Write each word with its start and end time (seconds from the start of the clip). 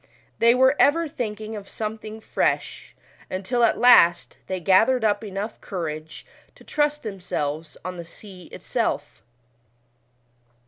They 0.39 0.55
were 0.55 0.75
ever 0.79 1.07
thinking 1.07 1.55
of 1.55 1.69
something 1.69 2.21
fresh, 2.21 2.95
uutil 3.29 3.63
at 3.63 3.77
last 3.77 4.39
they 4.47 4.59
fathered 4.59 5.03
up 5.03 5.23
enough 5.23 5.61
courage 5.61 6.25
to 6.55 6.63
trust 6.63 7.03
themselves 7.03 7.77
on 7.85 7.97
the 7.97 8.03
sea 8.05 8.45
itself. 8.45 9.21